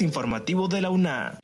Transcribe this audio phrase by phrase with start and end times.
[0.00, 1.38] Informativo de la UNA.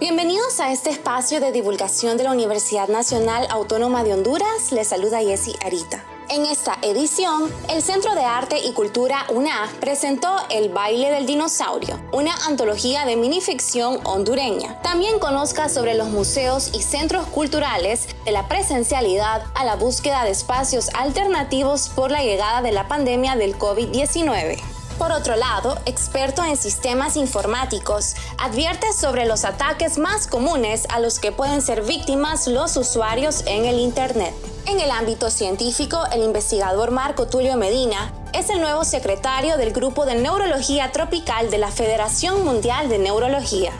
[0.00, 4.72] Bienvenidos a este espacio de divulgación de la Universidad Nacional Autónoma de Honduras.
[4.72, 6.07] Les saluda Jessie Arita.
[6.30, 11.98] En esta edición, el Centro de Arte y Cultura UNA presentó El baile del dinosaurio,
[12.12, 14.78] una antología de minificción hondureña.
[14.82, 20.30] También conozca sobre los museos y centros culturales de la presencialidad a la búsqueda de
[20.30, 24.58] espacios alternativos por la llegada de la pandemia del COVID-19.
[24.98, 31.20] Por otro lado, experto en sistemas informáticos, advierte sobre los ataques más comunes a los
[31.20, 34.34] que pueden ser víctimas los usuarios en el Internet.
[34.68, 40.04] En el ámbito científico, el investigador Marco Tulio Medina es el nuevo secretario del Grupo
[40.04, 43.72] de Neurología Tropical de la Federación Mundial de Neurología.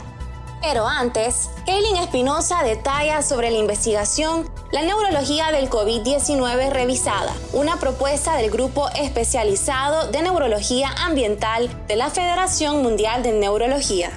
[0.63, 8.35] Pero antes, Kaylin Espinosa detalla sobre la investigación La neurología del COVID-19 revisada, una propuesta
[8.35, 14.09] del Grupo Especializado de Neurología Ambiental de la Federación Mundial de Neurología.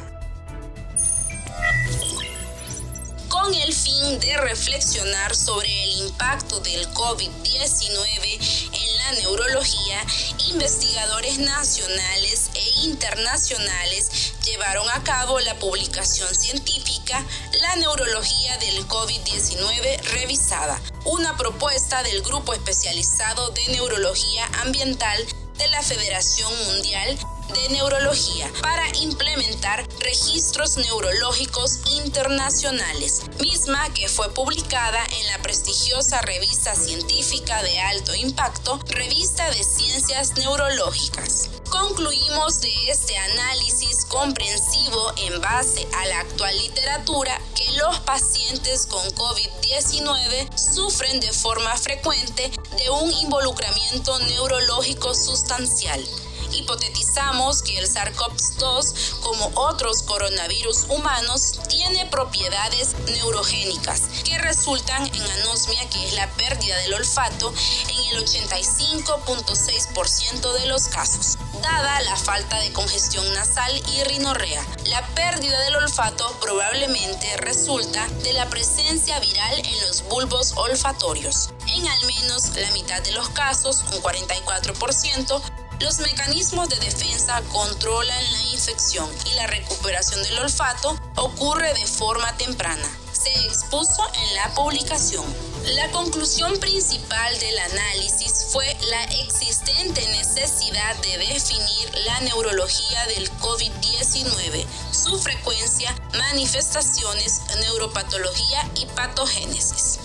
[3.65, 10.05] El fin de reflexionar sobre el impacto del COVID-19 en la neurología,
[10.49, 17.25] investigadores nacionales e internacionales llevaron a cabo la publicación científica
[17.61, 25.25] La neurología del COVID-19 revisada, una propuesta del Grupo Especializado de Neurología Ambiental
[25.59, 27.19] de la Federación Mundial
[27.53, 36.75] de Neurología para implementar registros neurológicos internacionales, misma que fue publicada en la prestigiosa revista
[36.75, 41.51] científica de alto impacto, Revista de Ciencias Neurológicas.
[41.71, 49.05] Concluimos de este análisis comprensivo en base a la actual literatura que los pacientes con
[49.13, 56.03] COVID-19 sufren de forma frecuente de un involucramiento neurológico sustancial
[56.55, 65.89] hipotetizamos que el SARS-CoV-2, como otros coronavirus humanos, tiene propiedades neurogénicas que resultan en anosmia,
[65.91, 67.55] que es la pérdida del olfato,
[67.89, 71.39] en el 85.6% de los casos.
[71.63, 78.33] Dada la falta de congestión nasal y rinorrea, la pérdida del olfato probablemente resulta de
[78.33, 81.51] la presencia viral en los bulbos olfatorios.
[81.67, 85.43] En al menos la mitad de los casos, un 44%,
[85.83, 92.37] los mecanismos de defensa controlan la infección y la recuperación del olfato ocurre de forma
[92.37, 92.89] temprana.
[93.13, 95.25] Se expuso en la publicación.
[95.75, 104.65] La conclusión principal del análisis fue la existente necesidad de definir la neurología del COVID-19,
[104.93, 110.02] su frecuencia, manifestaciones, neuropatología y patogénesis.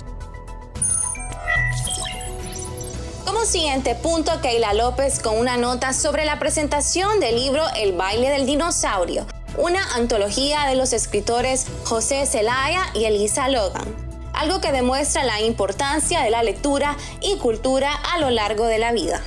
[3.28, 8.30] Como siguiente punto, Keila López con una nota sobre la presentación del libro El baile
[8.30, 9.28] del dinosaurio,
[9.58, 13.94] una antología de los escritores José Zelaya y Elisa Logan,
[14.34, 18.94] algo que demuestra la importancia de la lectura y cultura a lo largo de la
[18.94, 19.22] vida.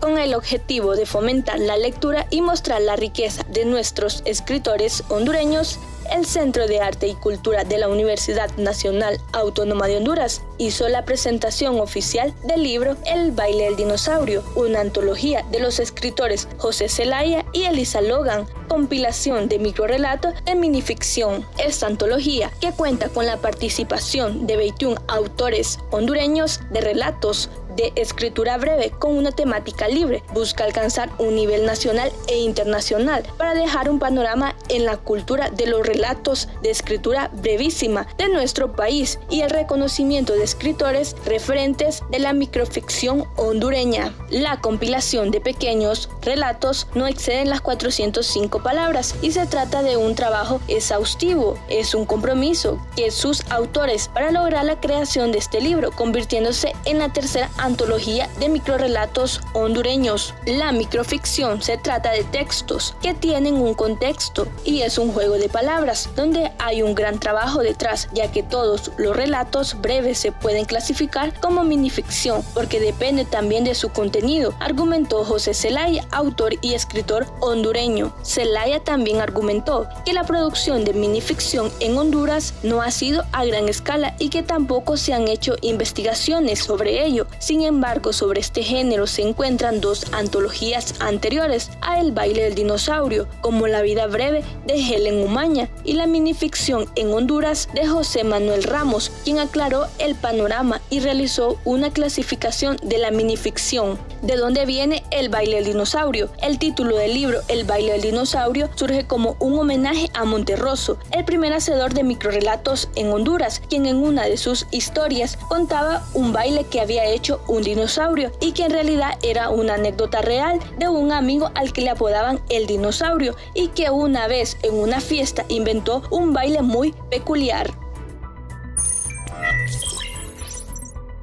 [0.00, 5.78] con el objetivo de fomentar la lectura y mostrar la riqueza de nuestros escritores hondureños,
[6.10, 11.04] el Centro de Arte y Cultura de la Universidad Nacional Autónoma de Honduras hizo la
[11.04, 17.44] presentación oficial del libro El baile del dinosaurio, una antología de los escritores José Zelaya
[17.52, 21.46] y Elisa Logan, compilación de microrelatos de minificción.
[21.58, 28.56] Esta antología, que cuenta con la participación de 21 autores hondureños de relatos de escritura
[28.56, 30.22] breve con una temática libre.
[30.32, 35.66] Busca alcanzar un nivel nacional e internacional para dejar un panorama en la cultura de
[35.66, 42.18] los relatos de escritura brevísima de nuestro país y el reconocimiento de escritores referentes de
[42.18, 44.14] la microficción hondureña.
[44.30, 50.14] La compilación de pequeños relatos no exceden las 405 palabras y se trata de un
[50.14, 51.58] trabajo exhaustivo.
[51.68, 56.98] Es un compromiso que sus autores para lograr la creación de este libro, convirtiéndose en
[56.98, 60.34] la tercera antología de microrelatos hondureños.
[60.46, 65.48] La microficción se trata de textos que tienen un contexto y es un juego de
[65.48, 70.64] palabras donde hay un gran trabajo detrás, ya que todos los relatos breves se pueden
[70.64, 77.26] clasificar como minificción porque depende también de su contenido, argumentó José Zelaya, autor y escritor
[77.40, 78.12] hondureño.
[78.24, 83.68] Zelaya también argumentó que la producción de minificción en Honduras no ha sido a gran
[83.68, 87.26] escala y que tampoco se han hecho investigaciones sobre ello.
[87.60, 93.66] Embargo, sobre este género se encuentran dos antologías anteriores a El baile del dinosaurio, como
[93.66, 99.12] La vida breve de Helen Umaña y la minificción en Honduras de José Manuel Ramos,
[99.24, 103.98] quien aclaró el panorama y realizó una clasificación de la minificción.
[104.22, 106.30] ¿De dónde viene El baile del dinosaurio?
[106.40, 111.24] El título del libro El baile del dinosaurio surge como un homenaje a Monterroso, el
[111.24, 116.64] primer hacedor de microrelatos en Honduras, quien en una de sus historias contaba un baile
[116.64, 121.12] que había hecho un dinosaurio y que en realidad era una anécdota real de un
[121.12, 126.02] amigo al que le apodaban el dinosaurio y que una vez en una fiesta inventó
[126.10, 127.70] un baile muy peculiar.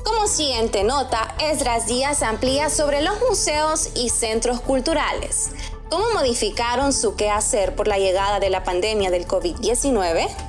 [0.03, 5.51] Como siguiente nota, Esdras Díaz amplía sobre los museos y centros culturales.
[5.89, 10.48] ¿Cómo modificaron su quehacer por la llegada de la pandemia del COVID-19?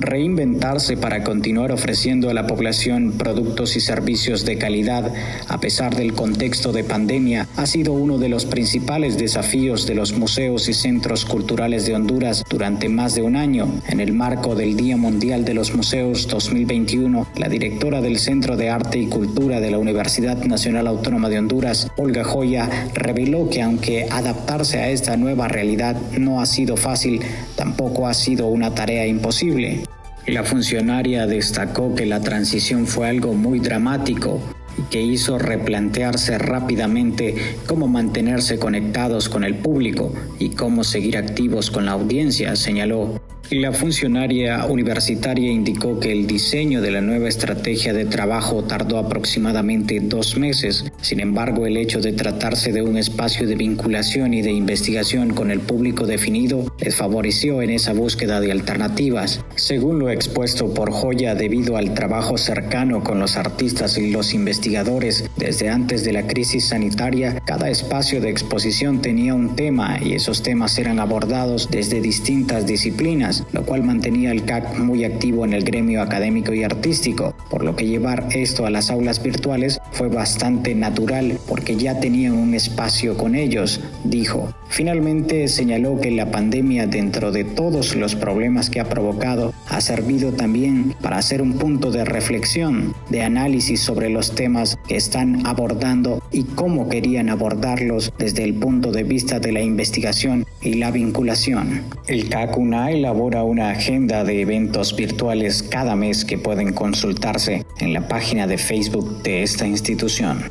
[0.00, 5.12] Reinventarse para continuar ofreciendo a la población productos y servicios de calidad
[5.48, 10.12] a pesar del contexto de pandemia ha sido uno de los principales desafíos de los
[10.16, 13.68] museos y centros culturales de Honduras durante más de un año.
[13.88, 18.70] En el marco del Día Mundial de los Museos 2021, la directora del Centro de
[18.70, 24.06] Arte y Cultura de la Universidad Nacional Autónoma de Honduras, Olga Joya, reveló que aunque
[24.10, 27.20] adaptarse a esta nueva realidad no ha sido fácil,
[27.56, 29.84] tampoco ha sido una tarea imposible.
[30.26, 34.40] La funcionaria destacó que la transición fue algo muy dramático
[34.78, 37.34] y que hizo replantearse rápidamente
[37.66, 43.20] cómo mantenerse conectados con el público y cómo seguir activos con la audiencia, señaló.
[43.50, 49.98] La funcionaria universitaria indicó que el diseño de la nueva estrategia de trabajo tardó aproximadamente
[49.98, 50.84] dos meses.
[51.00, 55.50] Sin embargo, el hecho de tratarse de un espacio de vinculación y de investigación con
[55.50, 59.44] el público definido les favoreció en esa búsqueda de alternativas.
[59.56, 65.28] Según lo expuesto por Joya, debido al trabajo cercano con los artistas y los investigadores
[65.36, 70.44] desde antes de la crisis sanitaria, cada espacio de exposición tenía un tema y esos
[70.44, 75.64] temas eran abordados desde distintas disciplinas lo cual mantenía el CAC muy activo en el
[75.64, 80.74] gremio académico y artístico, por lo que llevar esto a las aulas virtuales fue bastante
[80.74, 84.52] natural porque ya tenían un espacio con ellos, dijo.
[84.68, 90.32] Finalmente señaló que la pandemia dentro de todos los problemas que ha provocado ha servido
[90.32, 96.22] también para hacer un punto de reflexión, de análisis sobre los temas que están abordando
[96.30, 101.82] y cómo querían abordarlos desde el punto de vista de la investigación y la vinculación.
[102.06, 102.90] El CACUNA
[103.38, 109.22] una agenda de eventos virtuales cada mes que pueden consultarse en la página de Facebook
[109.22, 110.50] de esta institución.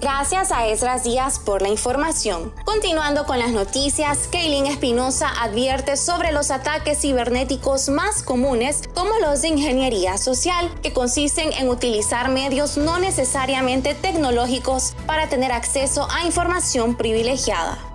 [0.00, 2.52] Gracias a Esdras Díaz por la información.
[2.64, 9.40] Continuando con las noticias, Kaylin Espinosa advierte sobre los ataques cibernéticos más comunes como los
[9.42, 16.26] de ingeniería social, que consisten en utilizar medios no necesariamente tecnológicos para tener acceso a
[16.26, 17.93] información privilegiada.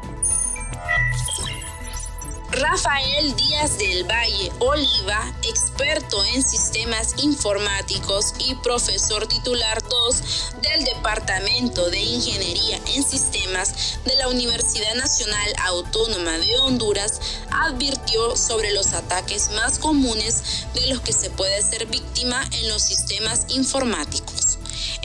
[2.71, 10.23] Rafael Díaz del Valle Oliva, experto en sistemas informáticos y profesor titular 2
[10.61, 17.19] del Departamento de Ingeniería en Sistemas de la Universidad Nacional Autónoma de Honduras,
[17.49, 22.83] advirtió sobre los ataques más comunes de los que se puede ser víctima en los
[22.83, 24.28] sistemas informáticos.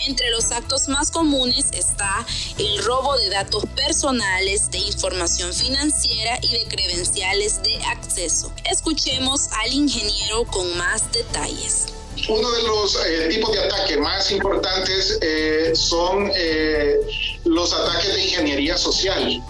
[0.06, 2.26] Entre los actos más comunes está
[2.58, 8.52] el robo de datos personales, de información financiera y de credenciales de acceso.
[8.70, 11.86] Escuchemos al ingeniero con más detalles.
[12.28, 16.96] Uno de los eh, tipos de ataques más importantes eh, son eh,
[17.44, 19.42] los ataques de ingeniería social.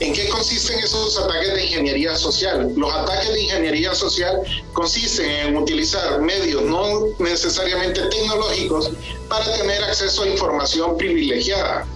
[0.00, 2.72] ¿En qué consisten esos ataques de ingeniería social?
[2.76, 4.40] Los ataques de ingeniería social
[4.72, 8.90] consisten en utilizar medios no necesariamente tecnológicos
[9.28, 11.86] para tener acceso a información privilegiada.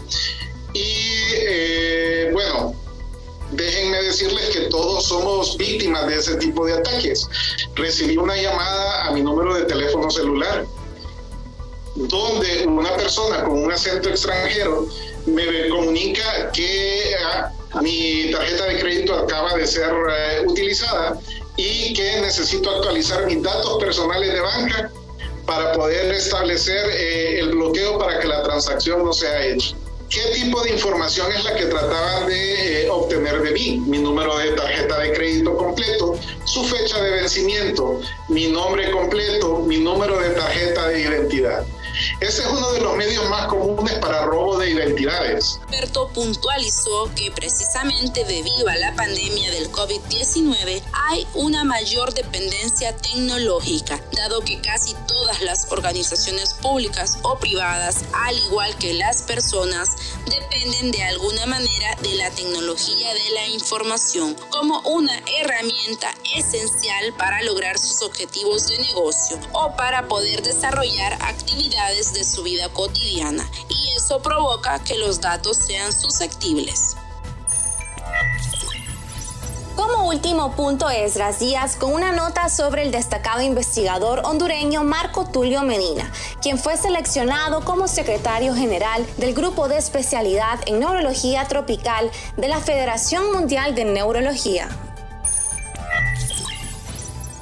[0.73, 0.85] Y
[1.33, 2.75] eh, bueno,
[3.53, 7.27] déjenme decirles que todos somos víctimas de ese tipo de ataques.
[7.75, 10.67] Recibí una llamada a mi número de teléfono celular
[11.97, 14.87] donde una persona con un acento extranjero
[15.27, 17.53] me comunica que ah,
[17.83, 21.19] mi tarjeta de crédito acaba de ser eh, utilizada
[21.57, 24.91] y que necesito actualizar mis datos personales de banca
[25.47, 29.75] para poder establecer eh, el bloqueo para que la transacción no sea hecha.
[30.09, 33.83] ¿Qué tipo de información es la que trataban de eh, obtener de mí?
[33.87, 39.79] Mi número de tarjeta de crédito completo, su fecha de vencimiento, mi nombre completo, mi
[39.79, 41.67] número de tarjeta de identidad.
[42.21, 45.59] Ese es uno de los medios más comunes para robo de identidades.
[45.69, 52.97] Alberto puntualizó que precisamente debido a la pandemia del COVID-19 ha hay una mayor dependencia
[52.97, 59.89] tecnológica, dado que casi todas las organizaciones públicas o privadas, al igual que las personas,
[60.25, 67.43] dependen de alguna manera de la tecnología de la información como una herramienta esencial para
[67.43, 73.97] lograr sus objetivos de negocio o para poder desarrollar actividades de su vida cotidiana y
[73.97, 76.97] eso provoca que los datos sean susceptibles.
[79.77, 85.63] Como último punto, Esdras Díaz con una nota sobre el destacado investigador hondureño Marco Tulio
[85.63, 86.11] Medina,
[86.43, 92.59] quien fue seleccionado como secretario general del Grupo de Especialidad en Neurología Tropical de la
[92.59, 94.86] Federación Mundial de Neurología.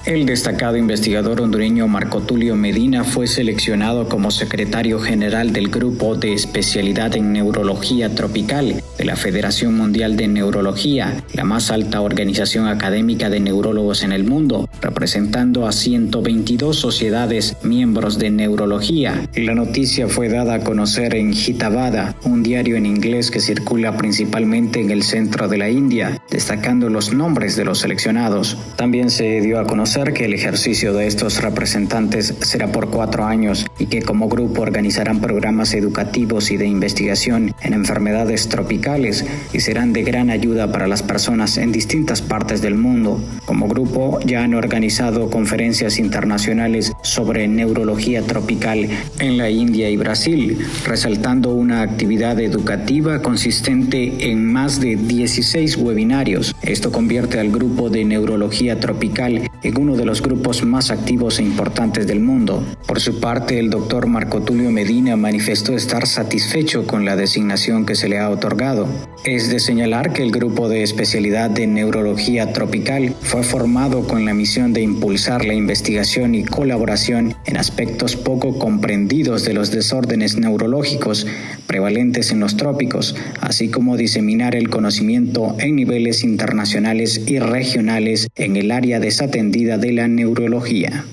[0.07, 6.35] El destacado investigador hondureño Marco Tulio Medina fue seleccionado como secretario general del Grupo de
[6.35, 13.31] Especialidad en Neurología Tropical de la Federación Mundial de Neurología, la más alta organización académica
[13.31, 19.27] de neurólogos en el mundo, representando a 122 sociedades miembros de neurología.
[19.35, 24.81] La noticia fue dada a conocer en Hitabada, un diario en inglés que circula principalmente
[24.81, 28.59] en el centro de la India, destacando los nombres de los seleccionados.
[28.77, 33.65] También se dio a conocer que el ejercicio de estos representantes será por cuatro años
[33.79, 39.93] y que como grupo organizarán programas educativos y de investigación en enfermedades tropicales y serán
[39.93, 43.23] de gran ayuda para las personas en distintas partes del mundo.
[43.45, 48.89] Como grupo ya han organizado conferencias internacionales sobre neurología tropical
[49.21, 56.53] en la India y Brasil, resaltando una actividad educativa consistente en más de 16 webinarios.
[56.63, 61.43] Esto convierte al grupo de neurología tropical en uno de los grupos más activos e
[61.43, 62.65] importantes del mundo.
[62.87, 67.95] Por su parte, el doctor Marco Tulio Medina manifestó estar satisfecho con la designación que
[67.95, 68.89] se le ha otorgado.
[69.25, 74.33] Es de señalar que el grupo de especialidad de neurología tropical fue formado con la
[74.33, 81.27] misión de impulsar la investigación y colaboración en aspectos poco comprendidos de los desórdenes neurológicos
[81.67, 88.57] prevalentes en los trópicos, así como diseminar el conocimiento en niveles internacionales y regionales en
[88.57, 91.05] el área desatendida de la neurología.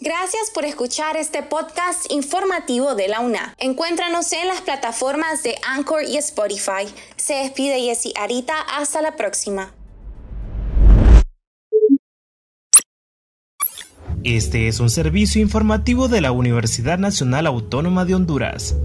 [0.00, 3.54] Gracias por escuchar este podcast informativo de la UNA.
[3.58, 6.86] Encuéntranos en las plataformas de Anchor y Spotify.
[7.16, 8.54] Se despide Jessy Arita.
[8.60, 9.74] Hasta la próxima.
[14.24, 18.76] Este es un servicio informativo de la Universidad Nacional Autónoma de Honduras.